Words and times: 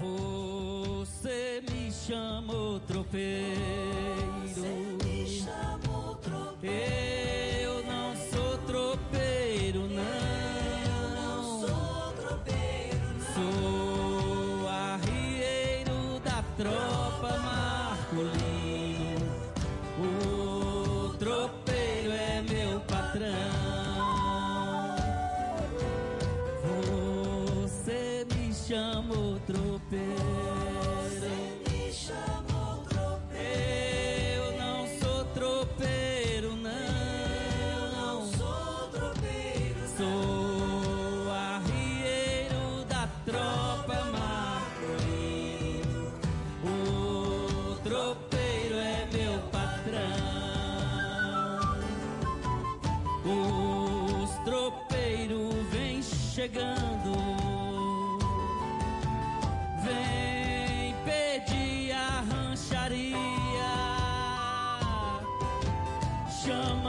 Você 0.00 1.62
me 1.70 1.92
chamou 1.92 2.80
tropeiro. 2.80 3.52
Você 4.46 4.96
me 5.04 5.26
chamou 5.26 6.14
tropeiro. 6.14 6.99
Some 66.40 66.79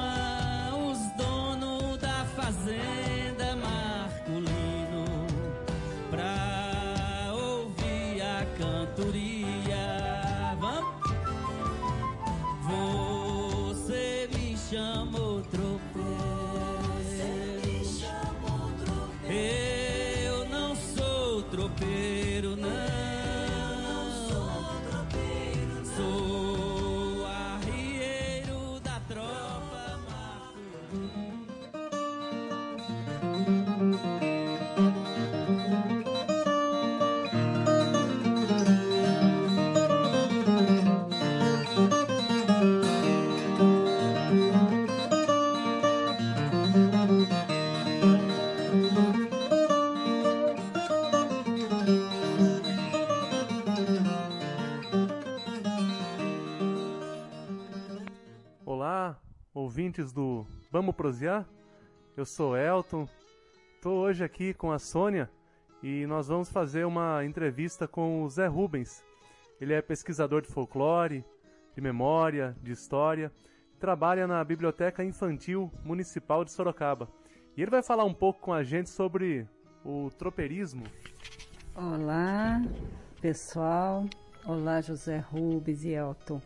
Vamos 60.72 60.96
Prosear? 60.96 61.46
Eu 62.16 62.26
sou 62.26 62.56
Elton, 62.56 63.06
estou 63.76 63.98
hoje 63.98 64.24
aqui 64.24 64.54
com 64.54 64.72
a 64.72 64.80
Sônia 64.80 65.30
e 65.84 66.06
nós 66.06 66.30
vamos 66.30 66.50
fazer 66.50 66.86
uma 66.86 67.26
entrevista 67.26 67.90
com 67.90 68.24
o 68.24 68.30
Zé 68.30 68.48
Rubens. 68.48 69.04
Ele 69.60 69.74
é 69.74 69.82
pesquisador 69.82 70.42
de 70.42 70.48
folclore, 70.48 71.26
de 71.76 71.82
memória, 71.82 72.56
de 72.64 72.72
história, 72.72 73.34
trabalha 73.82 74.26
na 74.26 74.42
Biblioteca 74.46 75.04
Infantil 75.04 75.70
Municipal 75.84 76.46
de 76.46 76.54
Sorocaba. 76.54 77.10
E 77.58 77.62
ele 77.62 77.70
vai 77.70 77.84
falar 77.84 78.06
um 78.06 78.14
pouco 78.14 78.40
com 78.40 78.54
a 78.54 78.64
gente 78.64 78.90
sobre 78.90 79.46
o 79.84 80.10
tropeirismo. 80.18 80.86
Olá, 81.76 82.62
pessoal. 83.20 84.06
Olá, 84.46 84.80
José 84.80 85.18
Rubens 85.18 85.84
e 85.84 85.90
Elton. 85.90 86.42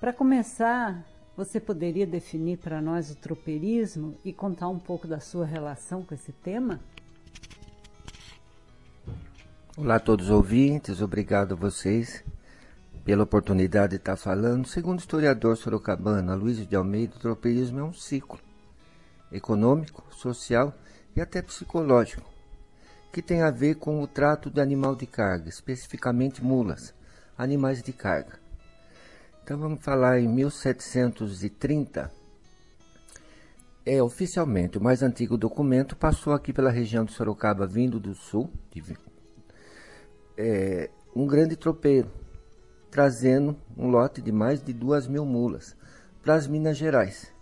Para 0.00 0.14
começar, 0.14 1.04
você 1.38 1.60
poderia 1.60 2.04
definir 2.04 2.58
para 2.58 2.82
nós 2.82 3.12
o 3.12 3.14
tropeirismo 3.14 4.18
e 4.24 4.32
contar 4.32 4.68
um 4.68 4.78
pouco 4.78 5.06
da 5.06 5.20
sua 5.20 5.46
relação 5.46 6.02
com 6.02 6.12
esse 6.12 6.32
tema? 6.32 6.80
Olá 9.76 9.94
a 9.94 10.00
todos 10.00 10.26
os 10.26 10.32
ouvintes, 10.32 11.00
obrigado 11.00 11.52
a 11.52 11.56
vocês 11.56 12.24
pela 13.04 13.22
oportunidade 13.22 13.90
de 13.90 13.96
estar 13.98 14.16
falando. 14.16 14.66
Segundo 14.66 14.98
o 14.98 15.00
historiador 15.00 15.56
sorocabano 15.56 16.34
Luiz 16.34 16.66
de 16.66 16.74
Almeida, 16.74 17.14
o 17.14 17.20
tropeirismo 17.20 17.78
é 17.78 17.84
um 17.84 17.92
ciclo 17.92 18.40
econômico, 19.30 20.02
social 20.10 20.74
e 21.14 21.20
até 21.20 21.40
psicológico, 21.40 22.28
que 23.12 23.22
tem 23.22 23.42
a 23.42 23.50
ver 23.52 23.76
com 23.76 24.02
o 24.02 24.08
trato 24.08 24.50
de 24.50 24.60
animal 24.60 24.96
de 24.96 25.06
carga, 25.06 25.48
especificamente 25.48 26.42
mulas, 26.42 26.92
animais 27.38 27.80
de 27.80 27.92
carga. 27.92 28.47
Então 29.48 29.58
vamos 29.58 29.82
falar 29.82 30.20
em 30.20 30.28
1730. 30.28 32.12
É 33.86 34.02
oficialmente 34.02 34.76
o 34.76 34.80
mais 34.82 35.02
antigo 35.02 35.38
documento, 35.38 35.96
passou 35.96 36.34
aqui 36.34 36.52
pela 36.52 36.70
região 36.70 37.02
de 37.02 37.12
Sorocaba, 37.14 37.66
vindo 37.66 37.98
do 37.98 38.14
sul, 38.14 38.50
de 38.70 38.84
é, 40.36 40.90
um 41.16 41.26
grande 41.26 41.56
tropeiro, 41.56 42.10
trazendo 42.90 43.56
um 43.74 43.88
lote 43.88 44.20
de 44.20 44.30
mais 44.30 44.62
de 44.62 44.74
duas 44.74 45.08
mil 45.08 45.24
mulas 45.24 45.74
para 46.22 46.34
as 46.34 46.46
Minas 46.46 46.76
Gerais. 46.76 47.32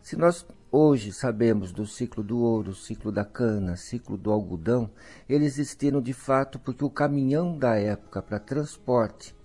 Se 0.00 0.16
nós 0.16 0.46
hoje 0.72 1.12
sabemos 1.12 1.70
do 1.70 1.86
ciclo 1.86 2.24
do 2.24 2.38
ouro, 2.38 2.74
ciclo 2.74 3.12
da 3.12 3.26
cana, 3.26 3.76
ciclo 3.76 4.16
do 4.16 4.32
algodão, 4.32 4.88
eles 5.28 5.58
existiram 5.58 6.00
de 6.00 6.14
fato 6.14 6.58
porque 6.58 6.82
o 6.82 6.88
caminhão 6.88 7.58
da 7.58 7.76
época 7.76 8.22
para 8.22 8.38
transporte 8.38 9.38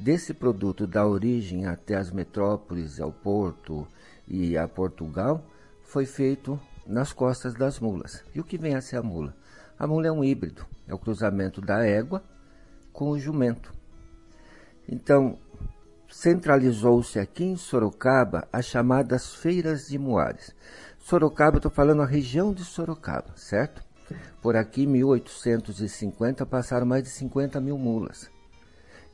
desse 0.00 0.32
produto 0.32 0.86
da 0.86 1.06
origem 1.06 1.66
até 1.66 1.96
as 1.96 2.10
metrópoles, 2.10 3.00
ao 3.00 3.12
porto 3.12 3.86
e 4.26 4.56
a 4.56 4.68
Portugal, 4.68 5.44
foi 5.82 6.06
feito 6.06 6.58
nas 6.86 7.12
costas 7.12 7.54
das 7.54 7.80
mulas. 7.80 8.24
E 8.34 8.40
o 8.40 8.44
que 8.44 8.56
vem 8.56 8.74
a 8.74 8.80
ser 8.80 8.96
a 8.96 9.02
mula? 9.02 9.34
A 9.78 9.86
mula 9.86 10.06
é 10.06 10.12
um 10.12 10.24
híbrido, 10.24 10.64
é 10.86 10.94
o 10.94 10.98
cruzamento 10.98 11.60
da 11.60 11.84
égua 11.84 12.22
com 12.92 13.10
o 13.10 13.18
jumento. 13.18 13.72
Então, 14.88 15.38
centralizou-se 16.08 17.18
aqui 17.18 17.44
em 17.44 17.56
Sorocaba 17.56 18.48
as 18.52 18.66
chamadas 18.66 19.34
feiras 19.34 19.88
de 19.88 19.98
Moares. 19.98 20.54
Sorocaba, 20.98 21.58
estou 21.58 21.70
falando 21.70 22.02
a 22.02 22.06
região 22.06 22.52
de 22.52 22.64
Sorocaba, 22.64 23.32
certo? 23.36 23.82
Por 24.40 24.56
aqui, 24.56 24.84
em 24.84 24.86
1850, 24.86 26.46
passaram 26.46 26.86
mais 26.86 27.02
de 27.02 27.10
50 27.10 27.60
mil 27.60 27.76
mulas. 27.76 28.30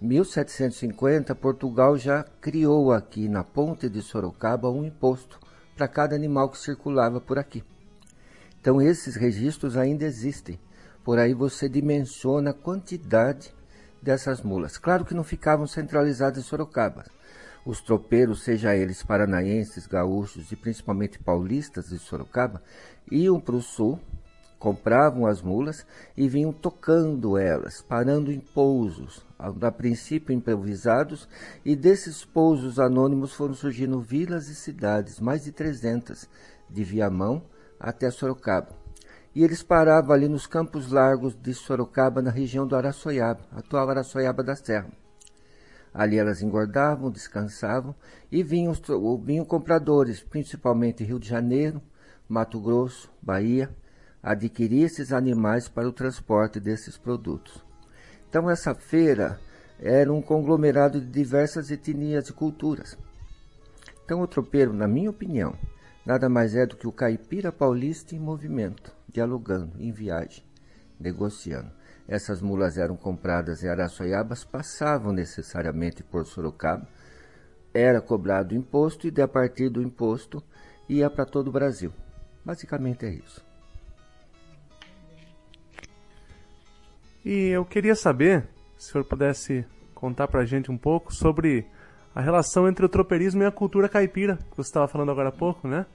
1750, 0.00 1.34
Portugal 1.34 1.96
já 1.96 2.22
criou 2.40 2.92
aqui 2.92 3.28
na 3.28 3.42
ponte 3.42 3.88
de 3.88 4.02
Sorocaba 4.02 4.70
um 4.70 4.84
imposto 4.84 5.38
para 5.76 5.88
cada 5.88 6.14
animal 6.14 6.48
que 6.50 6.58
circulava 6.58 7.20
por 7.20 7.38
aqui. 7.38 7.64
Então 8.60 8.80
esses 8.80 9.14
registros 9.14 9.76
ainda 9.76 10.04
existem. 10.04 10.58
Por 11.02 11.18
aí 11.18 11.34
você 11.34 11.68
dimensiona 11.68 12.50
a 12.50 12.54
quantidade 12.54 13.52
dessas 14.02 14.42
mulas. 14.42 14.78
Claro 14.78 15.04
que 15.04 15.14
não 15.14 15.24
ficavam 15.24 15.66
centralizadas 15.66 16.38
em 16.38 16.46
Sorocaba. 16.46 17.04
Os 17.64 17.80
tropeiros, 17.80 18.42
seja 18.42 18.76
eles 18.76 19.02
paranaenses, 19.02 19.86
gaúchos 19.86 20.52
e 20.52 20.56
principalmente 20.56 21.18
paulistas 21.18 21.88
de 21.88 21.98
Sorocaba, 21.98 22.62
iam 23.10 23.40
para 23.40 23.54
o 23.54 23.62
sul, 23.62 23.98
compravam 24.58 25.26
as 25.26 25.40
mulas 25.40 25.86
e 26.16 26.28
vinham 26.28 26.52
tocando 26.52 27.38
elas, 27.38 27.80
parando 27.80 28.30
em 28.30 28.40
pousos, 28.40 29.24
a 29.60 29.72
princípio 29.72 30.34
improvisados, 30.34 31.28
e 31.64 31.76
desses 31.76 32.24
pousos 32.24 32.78
anônimos 32.78 33.32
foram 33.32 33.54
surgindo 33.54 34.00
vilas 34.00 34.48
e 34.48 34.54
cidades, 34.54 35.20
mais 35.20 35.44
de 35.44 35.52
300, 35.52 36.28
de 36.70 36.84
Viamão 36.84 37.42
até 37.78 38.10
Sorocaba. 38.10 38.70
E 39.34 39.42
eles 39.42 39.62
paravam 39.62 40.14
ali 40.14 40.28
nos 40.28 40.46
campos 40.46 40.90
largos 40.90 41.34
de 41.34 41.52
Sorocaba, 41.52 42.22
na 42.22 42.30
região 42.30 42.66
do 42.66 42.76
Araçoiaba, 42.76 43.40
atual 43.52 43.90
Araçoiaba 43.90 44.42
da 44.42 44.54
Serra. 44.54 44.90
Ali 45.92 46.18
elas 46.18 46.42
engordavam, 46.42 47.10
descansavam 47.10 47.94
e 48.30 48.42
vinham, 48.42 48.72
vinham 49.22 49.44
compradores, 49.44 50.22
principalmente 50.22 51.04
Rio 51.04 51.20
de 51.20 51.28
Janeiro, 51.28 51.80
Mato 52.28 52.60
Grosso, 52.60 53.10
Bahia, 53.22 53.70
adquirir 54.22 54.84
esses 54.84 55.12
animais 55.12 55.68
para 55.68 55.88
o 55.88 55.92
transporte 55.92 56.58
desses 56.58 56.96
produtos. 56.96 57.63
Então 58.34 58.50
essa 58.50 58.74
feira 58.74 59.38
era 59.78 60.12
um 60.12 60.20
conglomerado 60.20 61.00
de 61.00 61.06
diversas 61.06 61.70
etnias 61.70 62.28
e 62.28 62.32
culturas. 62.32 62.98
Então 64.04 64.20
o 64.22 64.26
tropeiro, 64.26 64.72
na 64.72 64.88
minha 64.88 65.08
opinião, 65.08 65.56
nada 66.04 66.28
mais 66.28 66.56
é 66.56 66.66
do 66.66 66.76
que 66.76 66.88
o 66.88 66.90
caipira 66.90 67.52
paulista 67.52 68.12
em 68.12 68.18
movimento, 68.18 68.92
dialogando, 69.08 69.80
em 69.80 69.92
viagem, 69.92 70.42
negociando. 70.98 71.70
Essas 72.08 72.42
mulas 72.42 72.76
eram 72.76 72.96
compradas 72.96 73.62
em 73.62 73.68
Araçoiabas, 73.68 74.42
passavam 74.42 75.12
necessariamente 75.12 76.02
por 76.02 76.26
Sorocaba, 76.26 76.88
era 77.72 78.00
cobrado 78.00 78.52
imposto 78.52 79.06
e 79.06 79.22
a 79.22 79.28
partir 79.28 79.68
do 79.68 79.80
imposto 79.80 80.42
ia 80.88 81.08
para 81.08 81.24
todo 81.24 81.46
o 81.46 81.52
Brasil. 81.52 81.92
Basicamente 82.44 83.06
é 83.06 83.10
isso. 83.10 83.53
E 87.24 87.48
eu 87.48 87.64
queria 87.64 87.94
saber, 87.94 88.46
se 88.76 88.90
o 88.90 88.92
senhor 88.92 89.04
pudesse 89.04 89.64
contar 89.94 90.28
para 90.28 90.40
a 90.40 90.44
gente 90.44 90.70
um 90.70 90.76
pouco 90.76 91.14
sobre 91.14 91.64
a 92.14 92.20
relação 92.20 92.68
entre 92.68 92.84
o 92.84 92.88
tropeirismo 92.88 93.42
e 93.42 93.46
a 93.46 93.50
cultura 93.50 93.88
caipira, 93.88 94.36
que 94.36 94.56
você 94.56 94.68
estava 94.68 94.86
falando 94.86 95.10
agora 95.10 95.30
há 95.30 95.32
pouco, 95.32 95.66
né? 95.66 95.86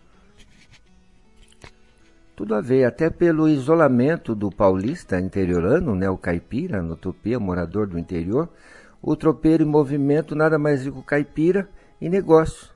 Tudo 2.35 2.55
a 2.55 2.61
ver, 2.61 2.83
até 2.85 3.09
pelo 3.09 3.47
isolamento 3.47 4.33
do 4.33 4.49
paulista 4.49 5.19
interiorano, 5.19 5.93
né, 5.93 6.09
o 6.09 6.17
caipira, 6.17 6.81
no 6.81 6.95
Tupia, 6.95 7.39
morador 7.39 7.85
do 7.85 7.99
interior, 7.99 8.49
o 9.01 9.15
tropeiro 9.15 9.63
em 9.63 9.67
movimento 9.67 10.35
nada 10.35 10.57
mais 10.57 10.83
do 10.83 10.93
que 10.93 10.99
o 10.99 11.03
caipira 11.03 11.69
e 12.01 12.09
negócio. 12.09 12.69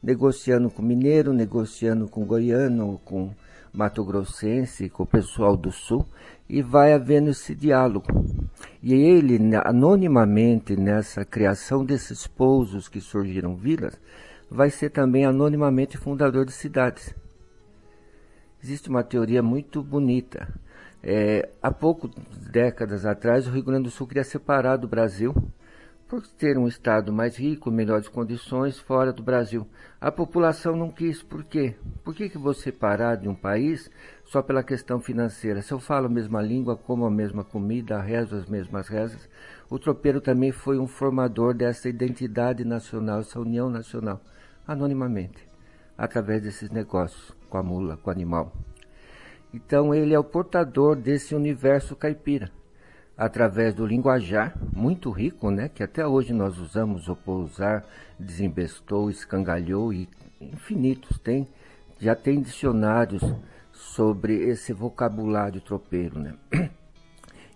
Negociando 0.00 0.70
com 0.70 0.82
mineiro, 0.82 1.32
negociando 1.32 2.06
com 2.06 2.24
goiano, 2.24 3.00
com 3.04 3.32
Mato 3.72 4.04
Grossense, 4.04 4.88
com 4.88 5.02
o 5.02 5.06
pessoal 5.06 5.56
do 5.56 5.70
sul, 5.70 6.06
e 6.48 6.62
vai 6.62 6.92
havendo 6.92 7.30
esse 7.30 7.54
diálogo. 7.54 8.06
E 8.82 8.94
ele, 8.94 9.38
anonimamente, 9.64 10.76
nessa 10.76 11.24
criação 11.24 11.84
desses 11.84 12.26
pousos 12.26 12.88
que 12.88 13.00
surgiram 13.00 13.54
vilas, 13.54 14.00
vai 14.50 14.70
ser 14.70 14.90
também 14.90 15.24
anonimamente 15.24 15.98
fundador 15.98 16.44
de 16.44 16.52
cidades. 16.52 17.14
Existe 18.62 18.88
uma 18.88 19.04
teoria 19.04 19.42
muito 19.42 19.82
bonita. 19.82 20.48
É, 21.02 21.48
há 21.62 21.70
poucas 21.70 22.10
décadas 22.50 23.06
atrás, 23.06 23.46
o 23.46 23.50
Rio 23.50 23.62
Grande 23.62 23.84
do 23.84 23.90
Sul 23.90 24.06
queria 24.06 24.24
separar 24.24 24.76
do 24.76 24.88
Brasil 24.88 25.34
por 26.08 26.26
ter 26.26 26.56
um 26.56 26.66
estado 26.66 27.12
mais 27.12 27.36
rico, 27.36 27.70
melhores 27.70 28.08
condições 28.08 28.78
fora 28.78 29.12
do 29.12 29.22
Brasil. 29.22 29.66
A 30.00 30.10
população 30.10 30.74
não 30.74 30.90
quis. 30.90 31.22
Por 31.22 31.44
quê? 31.44 31.76
Por 32.02 32.14
que, 32.14 32.30
que 32.30 32.38
vou 32.38 32.54
separar 32.54 33.16
de 33.16 33.28
um 33.28 33.34
país 33.34 33.90
só 34.24 34.40
pela 34.40 34.62
questão 34.62 35.00
financeira? 35.00 35.60
Se 35.60 35.72
eu 35.72 35.78
falo 35.78 36.06
a 36.06 36.10
mesma 36.10 36.40
língua, 36.40 36.76
como 36.76 37.04
a 37.04 37.10
mesma 37.10 37.44
comida, 37.44 38.00
rezo 38.00 38.36
as 38.36 38.46
mesmas 38.48 38.88
rezas, 38.88 39.28
o 39.68 39.78
tropeiro 39.78 40.18
também 40.18 40.50
foi 40.50 40.78
um 40.78 40.86
formador 40.86 41.52
dessa 41.52 41.90
identidade 41.90 42.64
nacional, 42.64 43.20
essa 43.20 43.38
união 43.38 43.68
nacional, 43.68 44.22
anonimamente, 44.66 45.46
através 45.96 46.42
desses 46.42 46.70
negócios 46.70 47.36
com 47.50 47.58
a 47.58 47.62
mula, 47.62 47.98
com 47.98 48.08
o 48.08 48.12
animal. 48.12 48.50
Então 49.52 49.94
ele 49.94 50.14
é 50.14 50.18
o 50.18 50.24
portador 50.24 50.96
desse 50.96 51.34
universo 51.34 51.94
caipira 51.94 52.50
através 53.18 53.74
do 53.74 53.84
linguajar 53.84 54.56
muito 54.72 55.10
rico, 55.10 55.50
né, 55.50 55.68
que 55.68 55.82
até 55.82 56.06
hoje 56.06 56.32
nós 56.32 56.56
usamos, 56.56 57.08
opousar, 57.08 57.84
desembestou, 58.16 59.10
escangalhou 59.10 59.92
e 59.92 60.08
infinitos 60.40 61.18
tem, 61.18 61.48
já 61.98 62.14
tem 62.14 62.40
dicionários 62.40 63.22
sobre 63.72 64.34
esse 64.48 64.72
vocabulário 64.72 65.60
tropeiro, 65.60 66.20
né? 66.20 66.34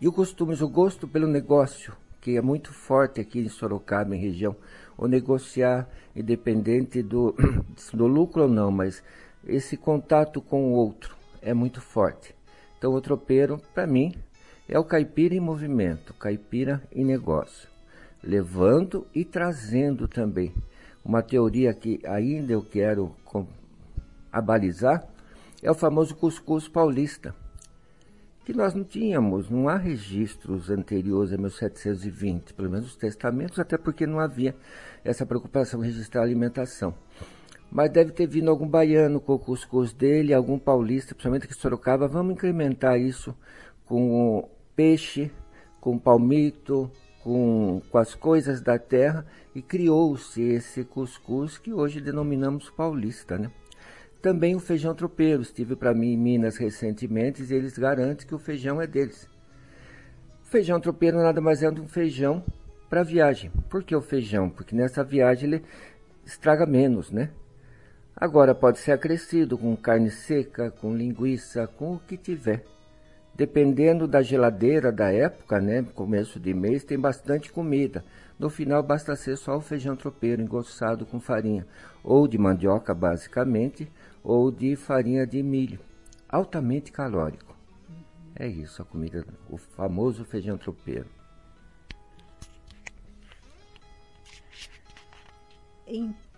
E 0.01 0.09
o 0.09 0.13
costume, 0.13 0.55
o 0.61 0.69
gosto 0.69 1.07
pelo 1.07 1.29
negócio, 1.29 1.95
que 2.21 2.37
é 2.37 2.43
muito 2.43 2.73
forte 2.73 3.21
aqui 3.21 3.39
em 3.39 3.49
Sorocaba, 3.49 4.17
em 4.17 4.21
região, 4.21 4.57
o 4.99 5.07
negociar, 5.07 5.89
independente 6.15 7.03
do, 7.03 7.37
do 7.95 8.07
lucro 8.09 8.43
ou 8.43 8.49
não, 8.49 8.73
mas 8.73 9.01
esse 9.47 9.77
contato 9.77 10.41
com 10.41 10.73
o 10.73 10.73
outro 10.73 11.17
é 11.41 11.55
muito 11.55 11.81
forte. 11.81 12.35
Então 12.79 12.93
o 12.95 13.01
tropeiro, 13.01 13.61
para 13.73 13.87
mim, 13.87 14.13
é 14.73 14.79
o 14.79 14.85
caipira 14.85 15.35
em 15.35 15.41
movimento, 15.41 16.15
caipira 16.15 16.83
em 16.91 17.05
negócio, 17.05 17.69
levando 18.23 19.07
e 19.15 19.23
trazendo 19.23 20.09
também. 20.09 20.55
Uma 21.05 21.23
teoria 21.23 21.75
que 21.75 22.01
ainda 22.07 22.55
eu 22.55 22.63
quero 22.63 23.15
abalizar 24.33 25.07
é 25.63 25.71
o 25.71 25.75
famoso 25.75 26.17
cuscuz 26.17 26.69
paulista, 26.69 27.35
que 28.47 28.55
nós 28.55 28.73
não 28.73 28.83
tínhamos, 28.83 29.51
não 29.51 29.69
há 29.69 29.77
registros 29.77 30.71
anteriores 30.71 31.35
a 31.35 31.37
1720, 31.37 32.55
pelo 32.55 32.71
menos 32.71 32.87
os 32.87 32.97
testamentos, 32.97 33.59
até 33.59 33.77
porque 33.77 34.07
não 34.07 34.19
havia 34.19 34.57
essa 35.05 35.27
preocupação 35.27 35.85
em 35.85 35.89
registrar 35.89 36.23
a 36.23 36.25
alimentação. 36.25 36.95
Mas 37.71 37.91
deve 37.91 38.13
ter 38.13 38.27
vindo 38.27 38.51
algum 38.51 38.67
baiano 38.67 39.21
com 39.21 39.35
o 39.35 39.39
cuscuz 39.39 39.93
dele, 39.93 40.33
algum 40.33 40.59
paulista, 40.59 41.15
principalmente 41.15 41.47
que 41.47 41.55
Sorocaba, 41.55 42.09
vamos 42.09 42.33
incrementar 42.33 42.99
isso 42.99 43.37
com 43.85 44.49
peixe, 44.75 45.31
com 45.81 45.99
palmito, 45.99 46.91
com, 47.23 47.81
com 47.91 47.99
as 47.99 48.15
coisas 48.15 48.61
da 48.61 48.79
terra 48.79 49.25
e 49.55 49.63
criou-se 49.63 50.43
esse 50.43 50.85
cuscuz 50.85 51.59
que 51.59 51.73
hoje 51.73 52.01
denominamos 52.01 52.71
paulista, 52.71 53.39
né? 53.39 53.51
Também 54.21 54.55
o 54.55 54.61
feijão 54.61 54.95
tropeiro, 54.95 55.43
estive 55.43 55.75
para 55.75 55.93
mim 55.93 56.13
em 56.13 56.17
Minas 56.17 56.57
recentemente 56.57 57.43
e 57.43 57.55
eles 57.55 57.77
garantem 57.77 58.27
que 58.27 58.35
o 58.35 58.39
feijão 58.39 58.81
é 58.81 58.87
deles. 58.87 59.29
O 60.43 60.47
feijão 60.47 60.81
tropeiro 60.81 61.19
nada 61.19 61.41
mais 61.41 61.63
é 61.63 61.71
do 61.71 61.77
que 61.77 61.81
um 61.83 61.89
feijão 61.89 62.45
para 62.89 63.03
viagem. 63.03 63.51
Por 63.69 63.83
que 63.83 63.97
o 63.97 64.01
feijão? 64.01 64.49
Porque 64.49 64.77
nessa 64.77 65.03
viagem 65.03 65.49
ele 65.49 65.65
estraga 66.25 66.67
menos, 66.67 67.11
né? 67.11 67.31
Agora 68.15 68.55
pode 68.55 68.79
ser 68.79 68.93
acrescido 68.93 69.59
com 69.59 69.75
carne 69.77 70.11
seca, 70.11 70.71
com 70.71 70.95
linguiça, 70.95 71.67
com 71.67 71.95
o 71.95 71.99
que 71.99 72.17
tiver. 72.17 72.65
Dependendo 73.35 74.07
da 74.07 74.21
geladeira 74.21 74.93
da 74.93 75.11
época, 75.11 75.61
né, 75.61 75.83
começo 75.95 76.39
de 76.39 76.53
mês, 76.53 76.85
tem 76.85 76.99
bastante 76.99 77.51
comida. 77.51 78.05
No 78.39 78.51
final 78.51 78.83
basta 78.83 79.17
ser 79.17 79.37
só 79.37 79.57
o 79.57 79.61
feijão 79.61 79.97
tropeiro 79.97 80.43
engrossado 80.43 81.07
com 81.07 81.19
farinha, 81.19 81.67
ou 82.05 82.29
de 82.29 82.37
mandioca 82.37 82.95
basicamente, 82.95 83.91
ou 84.23 84.51
de 84.51 84.77
farinha 84.77 85.27
de 85.27 85.43
milho, 85.43 85.81
altamente 86.29 86.93
calórico. 86.93 87.57
É 88.35 88.47
isso 88.47 88.83
a 88.83 88.85
comida, 88.85 89.25
o 89.49 89.57
famoso 89.57 90.25
feijão 90.25 90.59
tropeiro. 90.59 91.07
Então, 95.87 96.32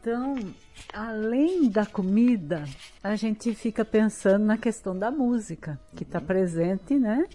além 0.93 1.69
da 1.69 1.87
comida, 1.87 2.65
a 3.03 3.17
gente 3.17 3.55
fica 3.55 3.85
pensando 3.85 4.45
na 4.45 4.59
questão 4.59 4.99
da 4.99 5.11
música, 5.11 5.79
que 5.95 6.03
está 6.03 6.21
presente, 6.21 6.99
né? 6.99 7.27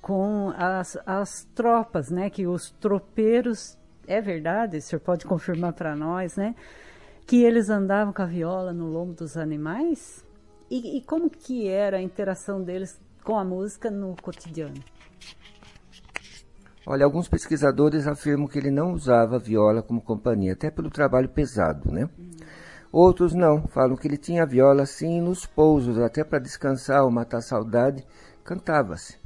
Com 0.00 0.52
as, 0.56 0.98
as 1.06 1.44
tropas, 1.54 2.10
né? 2.10 2.30
Que 2.30 2.46
os 2.46 2.70
tropeiros, 2.70 3.76
é 4.06 4.20
verdade, 4.20 4.78
o 4.78 4.82
senhor 4.82 5.00
pode 5.00 5.24
confirmar 5.26 5.72
para 5.72 5.96
nós, 5.96 6.36
né? 6.36 6.54
Que 7.26 7.42
eles 7.42 7.68
andavam 7.68 8.12
com 8.12 8.22
a 8.22 8.26
viola 8.26 8.72
no 8.72 8.86
lombo 8.86 9.14
dos 9.14 9.36
animais? 9.36 10.24
E, 10.70 10.98
e 10.98 11.02
como 11.02 11.30
que 11.30 11.68
era 11.68 11.98
a 11.98 12.02
interação 12.02 12.62
deles 12.62 13.00
com 13.24 13.38
a 13.38 13.44
música 13.44 13.90
no 13.90 14.14
cotidiano? 14.20 14.82
Olha, 16.88 17.04
alguns 17.04 17.26
pesquisadores 17.26 18.06
afirmam 18.06 18.46
que 18.46 18.56
ele 18.56 18.70
não 18.70 18.92
usava 18.92 19.40
viola 19.40 19.82
como 19.82 20.00
companhia, 20.00 20.52
até 20.52 20.70
pelo 20.70 20.88
trabalho 20.88 21.28
pesado, 21.28 21.90
né? 21.90 22.08
Outros 22.92 23.34
não, 23.34 23.66
falam 23.66 23.96
que 23.96 24.06
ele 24.06 24.16
tinha 24.16 24.46
viola 24.46 24.84
assim 24.84 25.20
nos 25.20 25.44
pousos, 25.44 25.98
até 25.98 26.22
para 26.22 26.38
descansar 26.38 27.02
ou 27.02 27.10
matar 27.10 27.40
saudade, 27.40 28.06
cantava-se, 28.44 29.16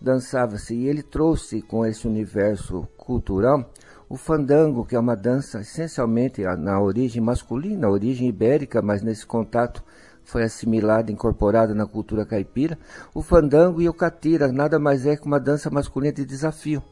dançava-se. 0.00 0.74
E 0.74 0.88
ele 0.88 1.02
trouxe 1.02 1.60
com 1.60 1.84
esse 1.84 2.08
universo 2.08 2.88
cultural 2.96 3.70
o 4.08 4.16
fandango, 4.16 4.86
que 4.86 4.96
é 4.96 4.98
uma 4.98 5.14
dança 5.14 5.60
essencialmente 5.60 6.42
na 6.56 6.80
origem 6.80 7.20
masculina, 7.20 7.90
origem 7.90 8.30
ibérica, 8.30 8.80
mas 8.80 9.02
nesse 9.02 9.26
contato 9.26 9.84
foi 10.24 10.42
assimilada, 10.42 11.12
incorporada 11.12 11.74
na 11.74 11.84
cultura 11.84 12.24
caipira. 12.24 12.78
O 13.14 13.22
fandango 13.22 13.82
e 13.82 13.90
o 13.90 13.92
catira 13.92 14.50
nada 14.50 14.78
mais 14.78 15.04
é 15.04 15.16
que 15.16 15.26
uma 15.26 15.38
dança 15.38 15.68
masculina 15.68 16.14
de 16.14 16.24
desafio 16.24 16.82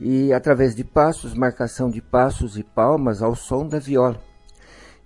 e 0.00 0.32
através 0.32 0.74
de 0.74 0.84
passos, 0.84 1.34
marcação 1.34 1.90
de 1.90 2.00
passos 2.00 2.56
e 2.56 2.62
palmas 2.62 3.22
ao 3.22 3.34
som 3.34 3.66
da 3.66 3.78
viola. 3.78 4.20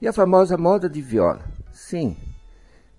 E 0.01 0.07
a 0.07 0.13
famosa 0.13 0.57
moda 0.57 0.89
de 0.89 1.01
viola. 1.01 1.45
Sim, 1.73 2.17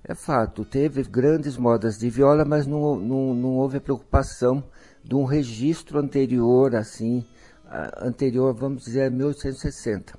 é 0.03 0.15
fato, 0.15 0.63
teve 0.63 1.03
grandes 1.03 1.58
modas 1.58 1.98
de 1.98 2.10
viola, 2.10 2.46
mas 2.46 2.65
não, 2.65 2.96
não, 2.96 3.34
não 3.34 3.58
houve 3.58 3.77
a 3.77 3.82
preocupação 3.82 4.63
de 5.03 5.15
um 5.15 5.25
registro 5.25 6.00
anterior, 6.00 6.75
assim, 6.75 7.25
anterior, 7.98 8.53
vamos 8.53 8.86
dizer, 8.86 9.03
a 9.03 9.10
1860. 9.10 10.13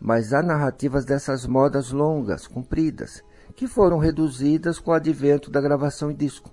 Mas 0.00 0.32
há 0.32 0.42
narrativas 0.42 1.04
dessas 1.04 1.46
modas 1.46 1.90
longas, 1.90 2.46
compridas, 2.46 3.22
que 3.54 3.66
foram 3.66 3.98
reduzidas 3.98 4.78
com 4.78 4.90
o 4.90 4.94
advento 4.94 5.50
da 5.50 5.60
gravação 5.60 6.10
em 6.10 6.14
disco. 6.14 6.50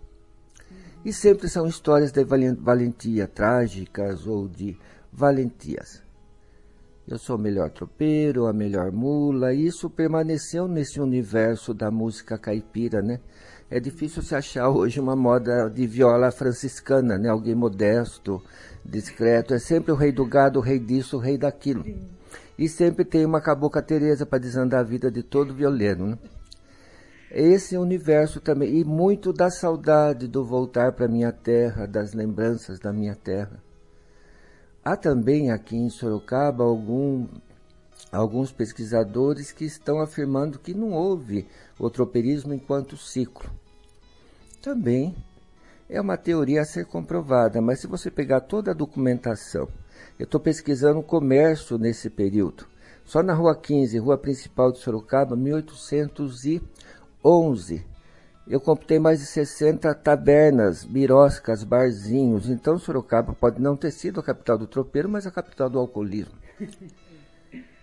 E 1.04 1.12
sempre 1.12 1.50
são 1.50 1.66
histórias 1.66 2.12
de 2.12 2.24
valentia, 2.24 3.28
trágicas 3.28 4.28
ou 4.28 4.48
de 4.48 4.78
valentias. 5.12 6.04
Eu 7.08 7.18
sou 7.18 7.36
o 7.36 7.40
melhor 7.40 7.72
tropeiro, 7.72 8.46
a 8.46 8.54
melhor 8.54 8.92
mula, 8.92 9.52
e 9.52 9.66
isso 9.66 9.90
permaneceu 9.90 10.68
nesse 10.68 11.02
universo 11.02 11.74
da 11.74 11.90
música 11.90 12.38
caipira, 12.38 13.02
né? 13.02 13.20
É 13.70 13.80
difícil 13.80 14.22
se 14.22 14.36
achar 14.36 14.70
hoje 14.70 15.00
uma 15.00 15.16
moda 15.16 15.70
de 15.70 15.88
viola 15.88 16.32
franciscana, 16.32 17.18
né? 17.18 17.30
Alguém 17.30 17.56
modesto, 17.56 18.42
discreto. 18.86 19.56
É 19.56 19.60
sempre 19.60 19.92
o 19.92 19.96
rei 19.96 20.12
do 20.12 20.26
gado, 20.26 20.60
o 20.60 20.62
rei 20.62 20.78
disso, 20.78 21.18
o 21.18 21.20
rei 21.20 21.38
daquilo. 21.38 21.84
E 22.60 22.70
sempre 22.70 23.04
tem 23.04 23.26
uma 23.26 23.42
cabocla 23.42 23.82
Teresa 23.82 24.26
para 24.26 24.38
desandar 24.38 24.82
a 24.82 24.84
vida 24.84 25.10
de 25.10 25.24
todo 25.24 25.54
violino, 25.54 26.08
né? 26.08 26.18
Esse 27.34 27.78
universo 27.78 28.42
também, 28.42 28.78
e 28.78 28.84
muito 28.84 29.32
da 29.32 29.50
saudade 29.50 30.28
do 30.28 30.44
voltar 30.44 30.92
para 30.92 31.08
minha 31.08 31.32
terra, 31.32 31.88
das 31.88 32.14
lembranças 32.14 32.78
da 32.78 32.92
minha 32.92 33.16
terra. 33.16 33.64
Há 34.84 34.98
também 34.98 35.50
aqui 35.50 35.78
em 35.78 35.90
Sorocaba 35.90 36.66
algum, 36.66 37.30
alguns 38.12 38.52
pesquisadores 38.52 39.54
que 39.54 39.64
estão 39.64 40.02
afirmando 40.02 40.60
que 40.60 40.74
não 40.74 40.92
houve 40.92 41.48
o 41.80 41.90
troperismo 41.90 42.54
enquanto 42.54 42.98
ciclo. 42.98 43.50
Também 44.62 45.16
é 45.88 46.02
uma 46.02 46.18
teoria 46.18 46.64
a 46.64 46.66
ser 46.66 46.86
comprovada, 46.86 47.62
mas 47.62 47.80
se 47.80 47.88
você 47.88 48.12
pegar 48.12 48.42
toda 48.42 48.72
a 48.72 48.76
documentação, 48.76 49.70
eu 50.20 50.26
estou 50.26 50.40
pesquisando 50.40 51.00
o 51.00 51.04
comércio 51.04 51.78
nesse 51.78 52.10
período. 52.10 52.68
Só 53.06 53.24
na 53.24 53.34
Rua 53.34 53.56
15, 53.56 53.98
rua 54.00 54.18
principal 54.18 54.72
de 54.72 54.80
Sorocaba, 54.80 55.36
1800 55.36 56.46
e 56.46 56.62
11. 57.24 57.86
Eu 58.48 58.60
computei 58.60 59.00
mais 59.00 59.20
de 59.20 59.26
60 59.26 59.94
tabernas, 59.96 60.84
biroscas, 60.84 61.64
barzinhos. 61.64 62.50
Então 62.50 62.78
Sorocaba 62.78 63.34
pode 63.34 63.62
não 63.62 63.78
ter 63.78 63.92
sido 63.92 64.20
a 64.20 64.24
capital 64.24 64.58
do 64.58 64.68
tropeiro, 64.68 65.08
mas 65.08 65.28
a 65.28 65.32
capital 65.32 65.70
do 65.70 65.80
alcoolismo. 65.80 66.34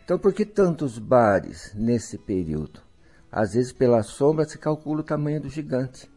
Então 0.04 0.18
por 0.18 0.32
que 0.32 0.46
tantos 0.46 0.98
bares 0.98 1.74
nesse 1.74 2.16
período? 2.16 2.80
Às 3.30 3.52
vezes 3.52 3.72
pela 3.72 4.02
sombra 4.02 4.46
se 4.46 4.56
calcula 4.56 5.00
o 5.00 5.04
tamanho 5.04 5.38
do 5.38 5.50
gigante. 5.50 6.10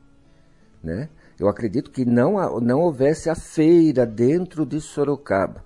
Né? 0.82 1.10
Eu 1.38 1.50
acredito 1.50 1.92
que 1.92 2.06
não, 2.06 2.58
não 2.62 2.80
houvesse 2.80 3.30
a 3.30 3.36
feira 3.36 4.06
dentro 4.06 4.66
de 4.66 4.80
Sorocaba 4.80 5.62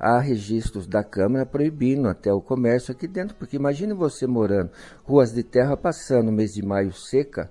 há 0.00 0.18
registros 0.18 0.86
da 0.86 1.04
Câmara 1.04 1.44
proibindo 1.44 2.08
até 2.08 2.32
o 2.32 2.40
comércio 2.40 2.90
aqui 2.90 3.06
dentro, 3.06 3.36
porque 3.36 3.56
imagine 3.56 3.92
você 3.92 4.26
morando, 4.26 4.70
ruas 5.04 5.32
de 5.32 5.42
terra 5.42 5.76
passando 5.76 6.32
mês 6.32 6.54
de 6.54 6.64
maio 6.64 6.92
seca, 6.92 7.50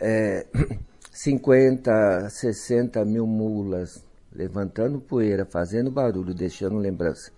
é, 0.00 0.46
50, 1.12 2.28
60 2.28 3.04
mil 3.04 3.24
mulas 3.24 4.04
levantando 4.32 5.00
poeira, 5.00 5.44
fazendo 5.44 5.90
barulho, 5.90 6.34
deixando 6.34 6.76
lembrança. 6.76 7.30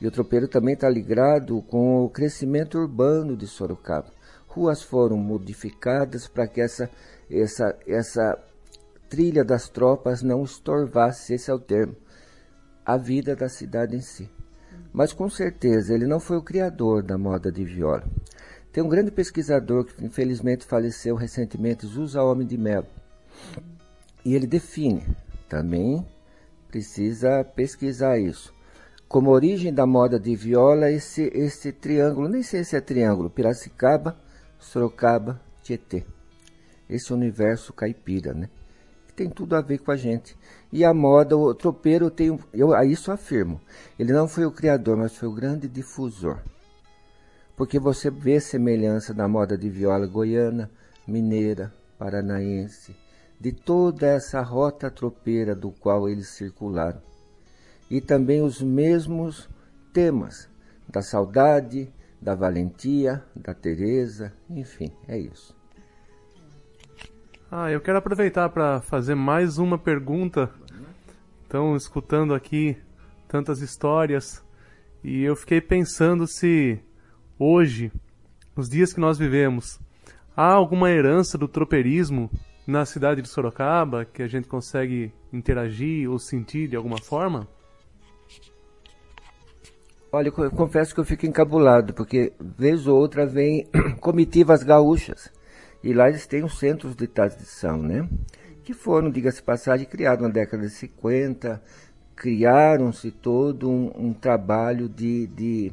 E 0.00 0.06
o 0.06 0.10
tropeiro 0.10 0.48
também 0.48 0.74
está 0.74 0.88
ligado 0.88 1.60
com 1.62 2.04
o 2.04 2.08
crescimento 2.08 2.78
urbano 2.78 3.36
de 3.36 3.46
Sorocaba. 3.46 4.08
Ruas 4.46 4.82
foram 4.82 5.16
modificadas 5.16 6.26
para 6.26 6.46
que 6.46 6.60
essa, 6.60 6.90
essa, 7.30 7.76
essa 7.86 8.38
trilha 9.08 9.44
das 9.44 9.68
tropas 9.68 10.22
não 10.22 10.42
estorvasse, 10.42 11.34
esse 11.34 11.50
é 11.50 11.54
o 11.54 11.58
termo 11.58 11.94
a 12.92 12.96
vida 12.96 13.36
da 13.36 13.48
cidade 13.48 13.96
em 13.96 14.00
si. 14.00 14.28
Mas 14.92 15.12
com 15.12 15.28
certeza 15.28 15.94
ele 15.94 16.06
não 16.06 16.18
foi 16.18 16.36
o 16.36 16.42
criador 16.42 17.02
da 17.02 17.16
moda 17.16 17.50
de 17.50 17.64
viola. 17.64 18.04
Tem 18.72 18.82
um 18.82 18.88
grande 18.88 19.10
pesquisador 19.10 19.84
que 19.84 20.04
infelizmente 20.04 20.64
faleceu 20.64 21.14
recentemente, 21.14 21.86
Zusa 21.86 22.22
Homem 22.22 22.46
de 22.46 22.56
Melo. 22.56 22.86
E 24.24 24.34
ele 24.34 24.46
define, 24.46 25.04
também 25.48 26.06
precisa 26.68 27.44
pesquisar 27.44 28.18
isso. 28.18 28.54
Como 29.08 29.30
origem 29.30 29.74
da 29.74 29.86
moda 29.86 30.20
de 30.20 30.36
viola, 30.36 30.90
esse, 30.90 31.22
esse 31.34 31.72
triângulo, 31.72 32.28
nem 32.28 32.42
sei 32.42 32.62
se 32.62 32.76
é 32.76 32.80
triângulo, 32.80 33.28
Piracicaba, 33.28 34.16
Sorocaba, 34.58 35.40
Tietê. 35.62 36.04
Esse 36.88 37.12
universo 37.12 37.72
caipira, 37.72 38.32
né? 38.32 38.48
Tem 39.20 39.28
tudo 39.28 39.54
a 39.54 39.60
ver 39.60 39.80
com 39.80 39.90
a 39.90 39.98
gente. 39.98 40.34
E 40.72 40.82
a 40.82 40.94
moda, 40.94 41.36
o 41.36 41.54
tropeiro 41.54 42.10
tem, 42.10 42.38
eu 42.54 42.72
a 42.72 42.86
isso 42.86 43.12
afirmo, 43.12 43.60
ele 43.98 44.14
não 44.14 44.26
foi 44.26 44.46
o 44.46 44.50
criador, 44.50 44.96
mas 44.96 45.14
foi 45.14 45.28
o 45.28 45.34
grande 45.34 45.68
difusor. 45.68 46.38
Porque 47.54 47.78
você 47.78 48.10
vê 48.10 48.40
semelhança 48.40 49.12
da 49.12 49.28
moda 49.28 49.58
de 49.58 49.68
viola 49.68 50.06
goiana, 50.06 50.70
mineira, 51.06 51.70
paranaense, 51.98 52.96
de 53.38 53.52
toda 53.52 54.06
essa 54.06 54.40
rota 54.40 54.90
tropeira 54.90 55.54
do 55.54 55.70
qual 55.70 56.08
eles 56.08 56.28
circularam. 56.28 57.02
E 57.90 58.00
também 58.00 58.40
os 58.40 58.62
mesmos 58.62 59.50
temas 59.92 60.48
da 60.88 61.02
saudade, 61.02 61.92
da 62.18 62.34
valentia, 62.34 63.22
da 63.36 63.52
Teresa, 63.52 64.32
enfim, 64.48 64.90
é 65.06 65.18
isso. 65.18 65.59
Ah, 67.52 67.68
eu 67.68 67.80
quero 67.80 67.98
aproveitar 67.98 68.48
para 68.50 68.80
fazer 68.80 69.16
mais 69.16 69.58
uma 69.58 69.76
pergunta. 69.76 70.48
Então, 71.44 71.74
escutando 71.74 72.32
aqui 72.32 72.76
tantas 73.26 73.60
histórias, 73.60 74.40
e 75.02 75.24
eu 75.24 75.34
fiquei 75.34 75.60
pensando 75.60 76.28
se 76.28 76.78
hoje, 77.36 77.90
nos 78.56 78.68
dias 78.68 78.92
que 78.92 79.00
nós 79.00 79.18
vivemos, 79.18 79.80
há 80.36 80.46
alguma 80.46 80.92
herança 80.92 81.36
do 81.36 81.48
tropeirismo 81.48 82.30
na 82.64 82.84
cidade 82.84 83.20
de 83.20 83.28
Sorocaba 83.28 84.04
que 84.04 84.22
a 84.22 84.28
gente 84.28 84.46
consegue 84.46 85.12
interagir 85.32 86.08
ou 86.08 86.20
sentir 86.20 86.68
de 86.68 86.76
alguma 86.76 86.98
forma? 86.98 87.48
Olha, 90.12 90.28
eu 90.28 90.50
confesso 90.52 90.94
que 90.94 91.00
eu 91.00 91.04
fico 91.04 91.26
encabulado, 91.26 91.94
porque 91.94 92.32
vez 92.38 92.86
ou 92.86 92.96
outra 92.96 93.26
vem 93.26 93.66
comitivas 93.98 94.62
gaúchas 94.62 95.32
e 95.82 95.92
lá 95.92 96.08
eles 96.08 96.26
têm 96.26 96.44
os 96.44 96.58
centros 96.58 96.94
de 96.94 97.06
tradição, 97.06 97.78
né? 97.78 98.08
Que 98.62 98.74
foram, 98.74 99.10
diga-se 99.10 99.42
passagem, 99.42 99.86
criados 99.86 100.22
na 100.22 100.32
década 100.32 100.64
de 100.64 100.70
50, 100.70 101.62
criaram-se 102.14 103.10
todo 103.10 103.70
um, 103.70 103.90
um 103.96 104.12
trabalho 104.12 104.88
de, 104.88 105.26
de, 105.28 105.72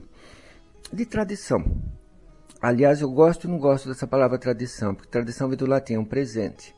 de 0.91 1.05
tradição. 1.05 1.63
Aliás, 2.61 3.01
eu 3.01 3.11
gosto 3.11 3.47
e 3.47 3.49
não 3.49 3.59
gosto 3.59 3.89
dessa 3.89 4.07
palavra 4.07 4.37
tradição, 4.37 4.95
porque 4.95 5.11
tradição 5.11 5.49
vem 5.49 5.57
do 5.57 5.67
latim, 5.67 5.93
é 5.93 5.99
um 5.99 6.05
presente, 6.05 6.73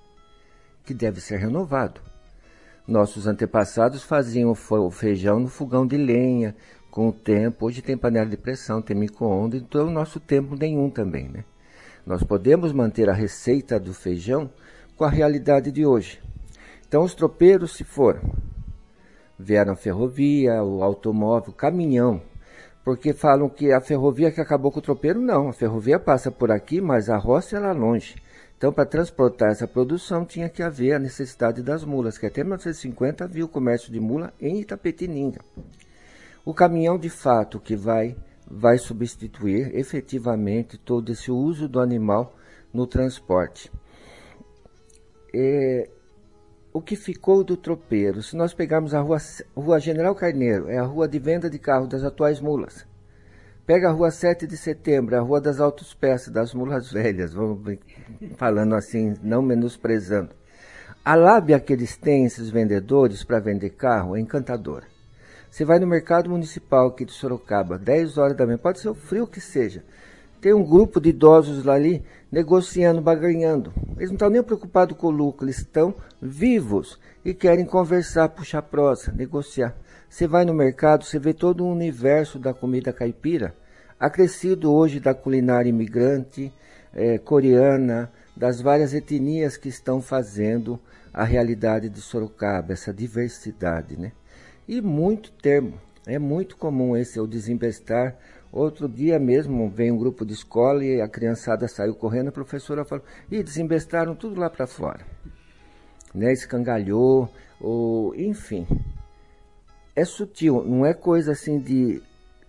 que 0.84 0.94
deve 0.94 1.22
ser 1.22 1.38
renovado. 1.38 2.02
Nossos 2.88 3.28
antepassados 3.28 4.02
faziam 4.02 4.52
o 4.52 4.92
feijão 4.92 5.40
no 5.40 5.48
fogão 5.48 5.86
de 5.86 5.96
lenha, 5.96 6.56
com 6.90 7.10
o 7.10 7.14
tempo. 7.14 7.68
Hoje 7.68 7.82
tem 7.82 7.96
panela 7.96 8.26
de 8.26 8.36
pressão, 8.36 8.82
tem 8.82 8.98
micro-ondas, 8.98 9.62
então 9.62 9.88
o 9.88 9.92
nosso 9.92 10.20
tempo 10.20 10.56
nenhum 10.56 10.90
também, 10.90 11.30
né? 11.30 11.46
Nós 12.10 12.24
podemos 12.24 12.74
manter 12.74 13.08
a 13.08 13.14
receita 13.14 13.80
do 13.80 13.94
feijão 13.94 14.50
com 14.98 15.04
a 15.04 15.10
realidade 15.12 15.72
de 15.72 15.86
hoje. 15.86 16.20
Então, 16.88 17.04
os 17.04 17.14
tropeiros 17.14 17.76
se 17.76 17.84
foram. 17.84 18.34
Vieram 19.38 19.74
a 19.74 19.76
ferrovia, 19.76 20.64
o 20.64 20.84
automóvel, 20.84 21.52
o 21.52 21.56
caminhão, 21.56 22.20
porque 22.84 23.14
falam 23.14 23.48
que 23.48 23.72
a 23.72 23.80
ferrovia 23.80 24.32
que 24.32 24.42
acabou 24.42 24.72
com 24.72 24.80
o 24.80 24.82
tropeiro, 24.82 25.22
não. 25.22 25.50
A 25.50 25.54
ferrovia 25.54 26.00
passa 26.00 26.32
por 26.32 26.50
aqui, 26.50 26.82
mas 26.82 27.12
a 27.12 27.18
roça 27.18 27.58
é 27.58 27.60
lá 27.60 27.74
longe. 27.74 28.16
Então, 28.58 28.74
para 28.74 28.88
transportar 28.88 29.52
essa 29.52 29.68
produção, 29.68 30.26
tinha 30.26 30.50
que 30.50 30.64
haver 30.64 30.94
a 30.94 31.00
necessidade 31.00 31.62
das 31.62 31.84
mulas, 31.84 32.18
que 32.18 32.26
até 32.26 32.42
1950 32.42 33.24
havia 33.24 33.46
o 33.46 33.48
comércio 33.48 33.94
de 33.94 34.00
mula 34.00 34.34
em 34.42 34.60
Itapetininga. 34.62 35.42
O 36.44 36.56
caminhão, 36.56 36.98
de 36.98 37.08
fato, 37.08 37.60
que 37.60 37.76
vai 37.76 38.18
vai 38.50 38.78
substituir 38.78 39.76
efetivamente 39.76 40.78
todo 40.78 41.12
esse 41.12 41.32
uso 41.32 41.68
do 41.68 41.80
animal 41.80 42.36
no 42.74 42.88
transporte. 42.88 43.72
É, 45.34 45.90
o 46.74 46.82
que 46.82 46.96
ficou 46.96 47.44
do 47.44 47.56
tropeiro? 47.56 48.24
Se 48.24 48.36
nós 48.36 48.54
pegarmos 48.54 48.94
a 48.94 49.02
rua, 49.02 49.18
rua 49.56 49.80
General 49.80 50.16
Carneiro, 50.16 50.70
é 50.70 50.78
a 50.78 50.84
rua 50.84 51.08
de 51.08 51.20
venda 51.20 51.50
de 51.50 51.60
carro 51.60 51.88
das 51.88 52.04
atuais 52.04 52.40
mulas. 52.40 52.88
Pega 53.66 53.90
a 53.90 53.92
rua 53.92 54.10
7 54.10 54.48
de 54.48 54.58
setembro, 54.58 55.16
a 55.16 55.20
rua 55.20 55.40
das 55.40 55.60
autopeças, 55.60 56.34
das 56.34 56.56
mulas 56.56 56.92
velhas, 56.92 57.34
vamos 57.34 57.78
falando 58.36 58.74
assim, 58.74 59.14
não 59.22 59.44
menosprezando. 59.44 60.32
A 61.06 61.16
lábia 61.16 61.60
que 61.60 61.74
eles 61.74 61.96
têm, 61.96 62.26
esses 62.26 62.50
vendedores, 62.50 63.24
para 63.24 63.40
vender 63.40 63.70
carro, 63.72 64.16
é 64.16 64.20
encantadora. 64.20 64.86
Você 65.50 65.66
vai 65.66 65.80
no 65.80 65.88
mercado 65.88 66.30
municipal 66.30 66.88
aqui 66.88 67.04
de 67.04 67.12
Sorocaba, 67.12 67.78
10 67.78 68.18
horas 68.18 68.38
da 68.38 68.46
manhã, 68.46 68.58
pode 68.58 68.80
ser 68.80 68.90
o 68.90 68.94
frio 68.94 69.26
que 69.26 69.42
seja. 69.42 69.84
Tem 70.40 70.54
um 70.54 70.64
grupo 70.64 71.02
de 71.02 71.10
idosos 71.10 71.66
lá 71.66 71.74
ali 71.74 72.04
negociando, 72.32 73.02
baganhando. 73.02 73.74
Eles 73.98 74.10
não 74.10 74.16
estão 74.16 74.30
nem 74.30 74.44
preocupados 74.44 74.96
com 74.96 75.08
o 75.08 75.12
lucro, 75.12 75.46
eles 75.46 75.58
estão 75.58 75.94
vivos 76.22 77.00
e 77.26 77.34
querem 77.34 77.66
conversar, 77.66 78.30
puxar 78.30 78.62
prosa, 78.62 79.12
negociar. 79.12 79.76
Você 80.08 80.28
vai 80.28 80.46
no 80.46 80.54
mercado, 80.54 81.04
você 81.04 81.20
vê 81.20 81.34
todo 81.34 81.66
o 81.66 81.72
universo 81.72 82.40
da 82.40 82.54
comida 82.54 82.94
caipira, 82.94 83.54
acrescido 84.00 84.72
hoje 84.72 85.00
da 85.00 85.14
culinária 85.14 85.70
imigrante, 85.70 86.54
é, 86.94 87.18
coreana, 87.18 88.12
das 88.36 88.62
várias 88.62 88.94
etnias 88.94 89.58
que 89.58 89.68
estão 89.68 90.02
fazendo 90.02 90.80
a 91.12 91.24
realidade 91.24 91.90
de 91.90 92.00
Sorocaba, 92.00 92.72
essa 92.72 92.94
diversidade, 92.94 94.00
né? 94.00 94.14
E 94.70 94.82
muito 94.82 95.32
termo, 95.32 95.82
é 96.06 96.20
muito 96.20 96.56
comum 96.56 96.96
esse 96.96 97.20
o 97.20 97.26
desembestar. 97.26 98.16
Outro 98.52 98.88
dia 98.88 99.18
mesmo 99.18 99.68
vem 99.68 99.92
um 99.92 99.98
grupo 99.98 100.24
de 100.24 100.34
escola 100.34 100.86
e 100.86 101.02
a 101.02 101.08
criançada 101.08 101.68
saiu 101.68 101.96
correndo, 101.96 102.28
a 102.28 102.32
professora 102.32 102.86
falou: 102.86 103.04
"E 103.32 103.42
desembestaram 103.42 104.14
tudo 104.14 104.40
lá 104.40 104.48
para 104.48 104.68
fora". 104.68 105.04
Né, 106.14 106.32
escangalhou, 106.32 107.34
ou 107.60 108.16
enfim. 108.16 108.68
É 109.96 110.06
sutil, 110.06 110.64
não 110.64 110.86
é 110.86 110.94
coisa 110.94 111.32
assim 111.32 111.58
de 111.58 112.00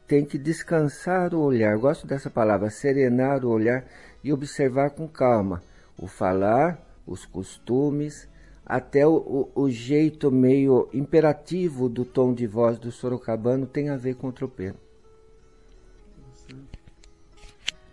tem 0.07 0.23
que 0.23 0.37
descansar 0.37 1.33
o 1.33 1.41
olhar. 1.41 1.75
Gosto 1.79 2.07
dessa 2.07 2.29
palavra, 2.29 2.69
serenar 2.69 3.47
o 3.47 3.49
olhar 3.49 3.83
e 4.23 4.31
observar 4.31 4.91
com 4.91 5.09
calma 5.09 5.62
o 5.97 6.07
falar, 6.07 6.79
os 7.07 7.25
costumes, 7.25 8.29
até 8.71 9.05
o, 9.05 9.17
o, 9.17 9.62
o, 9.62 9.69
jeito 9.69 10.31
meio 10.31 10.89
imperativo 10.95 11.89
do 11.89 12.05
tom 12.05 12.33
de 12.33 12.47
voz 12.47 12.79
do 12.79 12.93
sorocabano 12.93 13.67
tem 13.67 13.89
a 13.89 13.97
ver 13.97 14.15
com 14.15 14.29
o 14.29 14.33
tropeiro. 14.33 14.77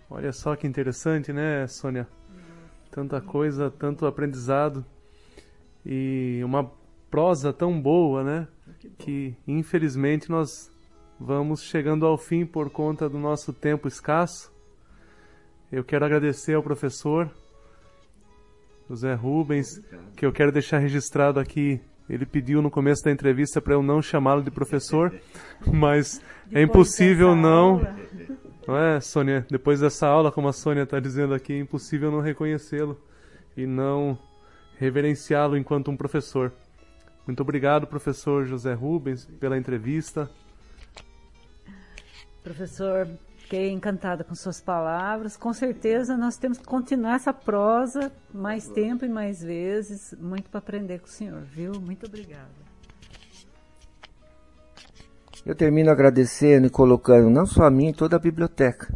Olha 0.08 0.32
só 0.32 0.56
que 0.56 0.68
interessante, 0.68 1.34
né, 1.34 1.66
Sônia? 1.66 2.08
Tanta 2.92 3.20
coisa, 3.20 3.72
tanto 3.72 4.06
aprendizado 4.06 4.86
e 5.84 6.42
uma 6.46 6.72
prosa 7.10 7.52
tão 7.52 7.82
boa, 7.82 8.24
né? 8.24 8.48
Que 9.00 9.36
infelizmente 9.48 10.30
nós 10.30 10.72
vamos 11.20 11.64
chegando 11.64 12.06
ao 12.06 12.20
fim 12.20 12.46
por 12.46 12.70
conta 12.70 13.10
do 13.10 13.18
nosso 13.18 13.52
tempo 13.52 13.88
escasso. 13.88 14.54
Eu 15.72 15.84
quero 15.84 16.06
agradecer 16.06 16.54
ao 16.54 16.62
professor 16.62 17.32
José 18.90 19.14
Rubens, 19.14 19.82
que 20.16 20.26
eu 20.26 20.32
quero 20.32 20.52
deixar 20.52 20.80
registrado 20.80 21.40
aqui. 21.40 21.80
Ele 22.10 22.26
pediu 22.26 22.62
no 22.62 22.72
começo 22.72 23.04
da 23.04 23.12
entrevista 23.12 23.62
para 23.62 23.74
eu 23.74 23.84
não 23.84 24.02
chamá-lo 24.02 24.42
de 24.42 24.50
professor, 24.50 25.14
mas 25.72 26.22
é 26.52 26.62
impossível 26.62 27.36
não. 27.36 27.82
Não 28.66 28.78
é, 28.78 29.00
Sônia? 29.00 29.46
Depois 29.50 29.80
dessa 29.80 30.08
aula, 30.08 30.32
como 30.32 30.48
a 30.48 30.54
Sônia 30.54 30.84
está 30.84 31.00
dizendo 31.00 31.34
aqui, 31.34 31.54
é 31.54 31.60
impossível 31.60 32.12
não 32.12 32.22
reconhecê-lo 32.22 33.00
e 33.56 33.66
não 33.66 34.18
reverenciá-lo 34.78 35.58
enquanto 35.58 35.92
um 35.92 35.98
professor. 35.98 36.54
Muito 37.26 37.42
obrigado, 37.42 37.88
professor 37.88 38.46
José 38.46 38.74
Rubens, 38.74 39.26
pela 39.40 39.58
entrevista. 39.58 40.30
Professor, 42.42 43.08
fiquei 43.48 43.72
encantada 43.72 44.26
com 44.26 44.36
suas 44.36 44.60
palavras. 44.60 45.38
Com 45.38 45.54
certeza 45.54 46.18
nós 46.18 46.36
temos 46.36 46.58
que 46.58 46.66
continuar 46.66 47.16
essa 47.16 47.34
prosa 47.34 48.12
mais 48.34 48.68
tempo 48.68 49.06
e 49.06 49.10
mais 49.10 49.42
vezes. 49.42 50.14
Muito 50.20 50.50
para 50.50 50.58
aprender 50.60 51.00
com 51.00 51.06
o 51.06 51.10
senhor, 51.10 51.42
viu? 51.44 51.80
Muito 51.80 52.06
obrigada. 52.06 52.68
Eu 55.46 55.56
termino 55.56 55.90
agradecendo 55.90 56.68
e 56.68 56.70
colocando 56.70 57.30
não 57.30 57.46
só 57.46 57.64
a 57.64 57.72
mim, 57.72 57.94
toda 57.94 58.18
a 58.18 58.20
biblioteca. 58.20 58.94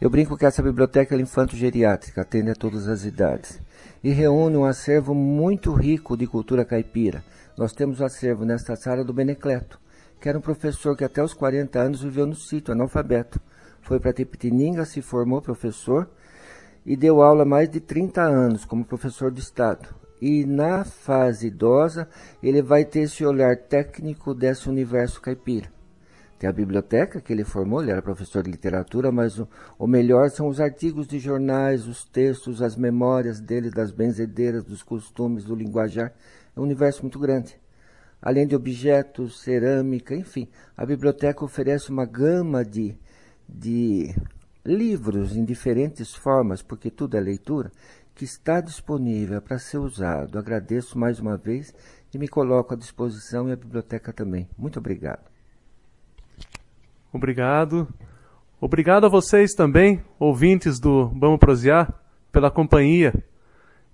Eu 0.00 0.08
brinco 0.08 0.34
que 0.34 0.46
essa 0.46 0.62
biblioteca 0.62 1.14
é 1.14 1.20
infanto-geriátrica, 1.20 2.22
atende 2.22 2.52
a 2.52 2.54
todas 2.54 2.88
as 2.88 3.04
idades. 3.04 3.60
E 4.02 4.08
reúne 4.08 4.56
um 4.56 4.64
acervo 4.64 5.14
muito 5.14 5.74
rico 5.74 6.16
de 6.16 6.26
cultura 6.26 6.64
caipira. 6.64 7.22
Nós 7.54 7.74
temos 7.74 8.00
o 8.00 8.04
acervo 8.04 8.46
nesta 8.46 8.74
sala 8.76 9.04
do 9.04 9.12
Benecleto, 9.12 9.78
que 10.18 10.26
era 10.26 10.38
um 10.38 10.40
professor 10.40 10.96
que 10.96 11.04
até 11.04 11.22
os 11.22 11.34
40 11.34 11.78
anos 11.78 12.02
viveu 12.02 12.24
no 12.24 12.34
sítio, 12.34 12.72
analfabeto. 12.72 13.38
Foi 13.82 13.98
para 13.98 14.12
Tepitininga, 14.12 14.84
se 14.84 15.02
formou 15.02 15.40
professor 15.40 16.08
e 16.84 16.96
deu 16.96 17.22
aula 17.22 17.44
mais 17.44 17.68
de 17.68 17.80
30 17.80 18.22
anos 18.22 18.64
como 18.64 18.84
professor 18.84 19.30
de 19.30 19.40
Estado. 19.40 19.88
E 20.20 20.44
na 20.44 20.84
fase 20.84 21.46
idosa, 21.46 22.08
ele 22.42 22.60
vai 22.60 22.84
ter 22.84 23.00
esse 23.00 23.24
olhar 23.24 23.56
técnico 23.56 24.34
desse 24.34 24.68
universo 24.68 25.20
caipira. 25.20 25.70
Tem 26.40 26.48
a 26.48 26.52
biblioteca 26.54 27.20
que 27.20 27.34
ele 27.34 27.44
formou, 27.44 27.82
ele 27.82 27.90
era 27.90 28.00
professor 28.00 28.42
de 28.42 28.50
literatura, 28.50 29.12
mas 29.12 29.38
o, 29.38 29.46
o, 29.78 29.86
melhor 29.86 30.30
são 30.30 30.48
os 30.48 30.58
artigos 30.58 31.06
de 31.06 31.18
jornais, 31.18 31.86
os 31.86 32.06
textos, 32.06 32.62
as 32.62 32.76
memórias 32.76 33.40
dele, 33.40 33.70
das 33.70 33.90
benzedeiras, 33.90 34.64
dos 34.64 34.82
costumes, 34.82 35.44
do 35.44 35.54
linguajar. 35.54 36.14
É 36.56 36.58
um 36.58 36.62
universo 36.62 37.02
muito 37.02 37.18
grande. 37.18 37.60
Além 38.22 38.46
de 38.46 38.56
objetos, 38.56 39.42
cerâmica, 39.42 40.14
enfim, 40.14 40.48
a 40.74 40.86
biblioteca 40.86 41.44
oferece 41.44 41.90
uma 41.90 42.06
gama 42.06 42.64
de, 42.64 42.98
de 43.52 44.14
livros 44.64 45.36
em 45.36 45.44
diferentes 45.44 46.14
formas, 46.14 46.62
porque 46.62 46.90
tudo 46.90 47.16
é 47.16 47.20
leitura, 47.20 47.70
que 48.14 48.24
está 48.24 48.60
disponível 48.60 49.40
para 49.40 49.58
ser 49.58 49.78
usado. 49.78 50.38
Agradeço 50.38 50.98
mais 50.98 51.18
uma 51.18 51.36
vez 51.36 51.74
e 52.12 52.18
me 52.18 52.28
coloco 52.28 52.74
à 52.74 52.76
disposição 52.76 53.48
e 53.48 53.52
a 53.52 53.56
biblioteca 53.56 54.12
também. 54.12 54.48
Muito 54.58 54.78
obrigado. 54.78 55.30
Obrigado. 57.12 57.88
Obrigado 58.60 59.06
a 59.06 59.08
vocês 59.08 59.54
também, 59.54 60.04
ouvintes 60.18 60.78
do 60.78 61.08
Vamos 61.08 61.38
Prosear, 61.38 61.92
pela 62.30 62.50
companhia. 62.50 63.12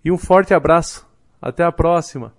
E 0.04 0.10
um 0.10 0.18
forte 0.18 0.52
abraço. 0.52 1.06
Até 1.40 1.62
a 1.62 1.70
próxima. 1.70 2.34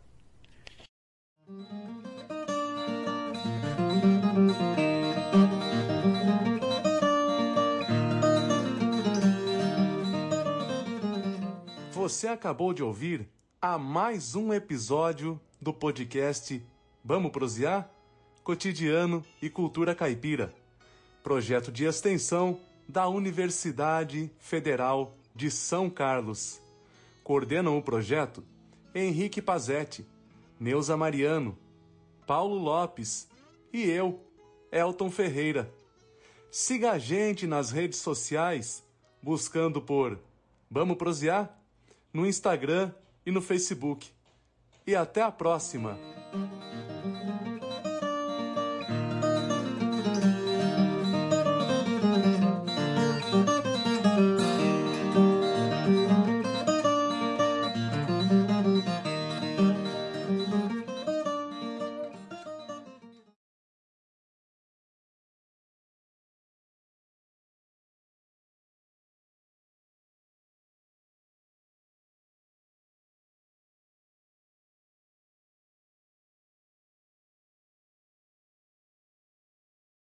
Você 12.08 12.30
acabou 12.30 12.74
de 12.74 12.82
ouvir 12.82 13.28
a 13.62 13.78
mais 13.78 14.34
um 14.34 14.54
episódio 14.54 15.38
do 15.62 15.74
podcast 15.74 16.65
Vamos 17.04 17.34
Prosear? 17.34 17.91
Cotidiano 18.46 19.26
e 19.41 19.50
Cultura 19.50 19.93
Caipira 19.93 20.56
projeto 21.22 21.70
de 21.70 21.84
extensão 21.84 22.62
da 22.88 23.10
Universidade 23.10 24.32
Federal 24.39 25.17
de 25.36 25.52
São 25.52 25.89
Carlos. 25.89 26.62
Coordenam 27.26 27.78
o 27.78 27.84
projeto 27.84 28.41
Henrique 28.96 29.41
Pazetti, 29.41 30.08
Neuza 30.58 30.96
Mariano, 30.96 31.58
Paulo 32.26 32.56
Lopes 32.56 33.28
e 33.74 33.84
eu, 33.84 34.22
Elton 34.72 35.12
Ferreira. 35.12 35.70
Siga 36.50 36.93
a 36.93 36.98
gente 36.98 37.46
nas 37.46 37.70
redes 37.70 38.00
sociais, 38.00 38.82
buscando 39.22 39.82
por 39.82 40.17
Vamos 40.72 40.96
Prosear 40.96 41.58
no 42.17 42.25
Instagram 42.25 42.91
e 43.23 43.32
no 43.32 43.43
Facebook. 43.43 44.10
E 44.88 44.95
até 44.95 45.21
a 45.21 45.32
próxima! 45.32 45.99